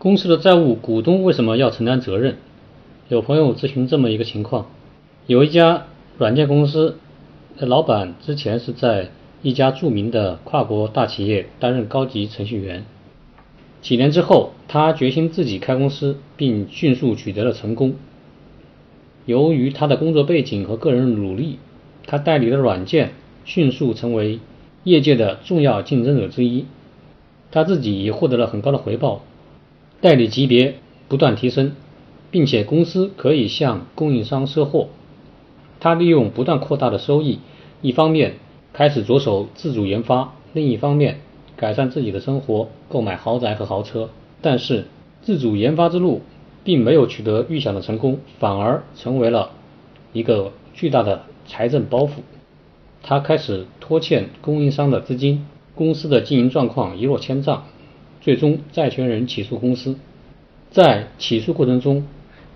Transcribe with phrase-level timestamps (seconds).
[0.00, 2.36] 公司的债务，股东为什么要承担责任？
[3.10, 4.64] 有朋友咨询这么一个情况：
[5.26, 6.96] 有一家软件公司
[7.58, 9.10] 的老板之前是在
[9.42, 12.86] 一家著名的跨国大企业担任高级程序员，
[13.82, 17.96] 几年之后，他决心自己开公司，并迅速取得了成功。
[19.26, 21.58] 由于他的工作背景和个人努力，
[22.06, 23.12] 他代理的软件
[23.44, 24.40] 迅速成为
[24.82, 26.64] 业界的重要竞争者之一。
[27.50, 29.20] 他自己也获得了很高的回报，
[30.00, 30.76] 代理级别
[31.08, 31.72] 不断提升，
[32.30, 34.88] 并且公司可以向供应商赊货。
[35.78, 37.38] 他利用不断扩大的收益，
[37.82, 38.36] 一方面
[38.72, 41.20] 开始着手自主研发，另一方面
[41.56, 44.10] 改善自己的生活，购买豪宅和豪车。
[44.40, 44.86] 但是，
[45.20, 46.22] 自主研发之路
[46.64, 49.50] 并没有取得预想的成功，反而成为了
[50.12, 52.10] 一个巨大的财政包袱。
[53.02, 55.46] 他开始拖欠供应商的资金。
[55.74, 57.64] 公司的经营状况一落千丈，
[58.20, 59.96] 最终债权人起诉公司。
[60.70, 62.06] 在起诉过程中，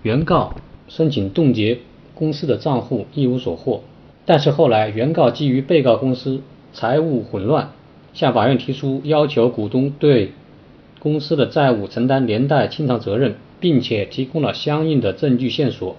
[0.01, 0.55] 原告
[0.87, 1.79] 申请冻结
[2.13, 3.81] 公司的账户，一无所获。
[4.25, 6.41] 但是后来，原告基于被告公司
[6.73, 7.71] 财务混乱，
[8.13, 10.31] 向法院提出要求股东对
[10.99, 15.97] 公司的债务承担连带清偿责任，并且提供了相应的证据线索。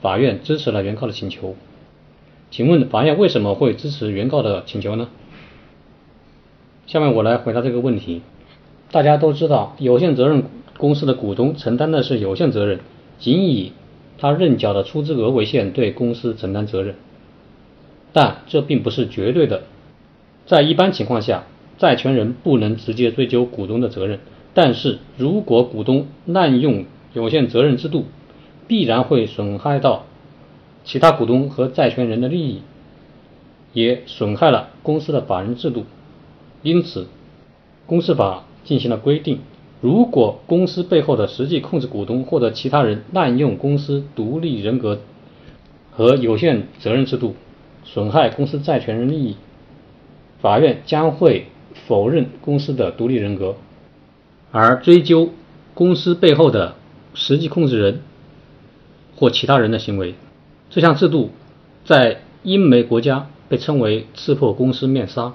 [0.00, 1.56] 法院支持了原告的请求。
[2.50, 5.08] 请问法院为什么会支持原告的请求呢？
[6.86, 8.22] 下面我来回答这个问题。
[8.92, 10.44] 大家都知道，有限责任
[10.78, 12.78] 公司的股东承担的是有限责任，
[13.18, 13.72] 仅以
[14.18, 16.94] 他认缴的出资额为限对公司承担责任。
[18.12, 19.62] 但这并不是绝对的，
[20.44, 21.44] 在一般情况下，
[21.78, 24.20] 债权人不能直接追究股东的责任。
[24.52, 28.04] 但是如果股东滥用有限责任制度，
[28.68, 30.04] 必然会损害到
[30.84, 32.60] 其他股东和债权人的利益，
[33.72, 35.86] 也损害了公司的法人制度。
[36.62, 37.06] 因此，
[37.86, 39.40] 公司法进行了规定：
[39.80, 45.00] 如果公司背后的实际控制股东或者其他人滥用公司独立人格
[45.90, 47.34] 和有限责任制度，
[47.84, 49.36] 损害公司债权人利益，
[50.40, 51.46] 法院将会
[51.86, 53.56] 否认公司的独立人格，
[54.50, 55.30] 而追究
[55.74, 56.74] 公司背后的
[57.14, 58.00] 实际控制人
[59.16, 60.14] 或其他人的行为。
[60.70, 61.30] 这项制度
[61.84, 65.34] 在英美国家被称为“刺破公司面纱”。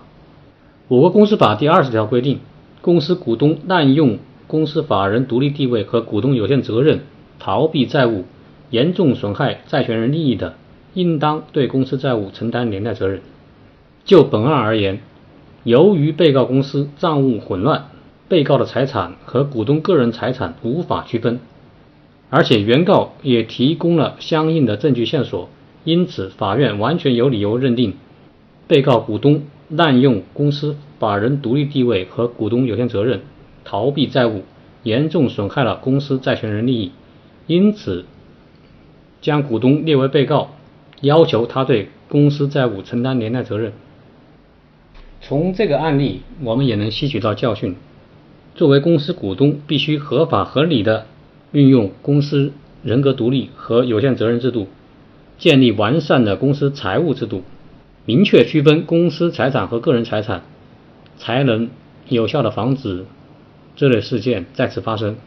[0.87, 2.39] 我国公司法第二十条规定，
[2.81, 7.01] 公司股东滥用公司法人独立地位和股东有限责任，
[7.39, 8.23] 逃避债务，
[8.69, 10.55] 严重损害债权人利益的，
[10.93, 13.21] 应当对公司债务承担连带责任。
[14.05, 14.99] 就本案而言，
[15.63, 17.87] 由于被告公司账务混乱，
[18.29, 21.39] 被告的财产和股东个人财产无法区分，
[22.29, 25.49] 而且原告也提供了相应的证据线索，
[25.83, 27.95] 因此法院完全有理由认定
[28.67, 29.41] 被告股东。
[29.69, 33.21] 滥用公司法人独立地位和股东有限责任，
[33.65, 34.43] 逃避债务，
[34.83, 36.91] 严重损害了公司债权人利益，
[37.47, 38.05] 因此
[39.21, 40.51] 将股东列为被告，
[41.01, 43.73] 要求他对公司债务承担连带责任。
[45.19, 47.75] 从这个案例，我们也能吸取到教训：
[48.55, 51.07] 作为公司股东，必须合法合理的
[51.51, 54.67] 运用公司人格独立和有限责任制度，
[55.37, 57.43] 建立完善的公司财务制度。
[58.07, 60.43] 明确区分公司财产和个人财产，
[61.17, 61.69] 才能
[62.07, 63.05] 有效的防止
[63.75, 65.17] 这类事件再次发生。